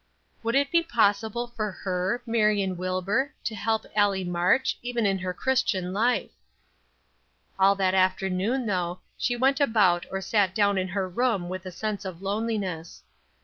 "Would 0.41 0.55
it 0.55 0.69
not 0.69 0.71
be 0.71 0.81
possible 0.81 1.45
for 1.47 1.71
her, 1.71 2.23
Marion 2.25 2.75
Wilbur, 2.75 3.35
to 3.43 3.53
help 3.55 3.85
Allie 3.95 4.23
March, 4.23 4.79
even 4.81 5.05
in 5.05 5.19
her 5.19 5.31
Christian 5.31 5.93
life!" 5.93 6.31
All 7.59 7.75
that 7.75 7.93
afternoon, 7.93 8.65
though, 8.65 9.01
she 9.15 9.35
went 9.35 9.59
about 9.59 10.07
or 10.09 10.19
sat 10.19 10.55
down 10.55 10.79
in 10.79 10.87
her 10.87 11.07
room 11.07 11.49
with 11.49 11.67
a 11.67 11.71
sense 11.71 12.03
of 12.03 12.19
loneliness. 12.19 13.03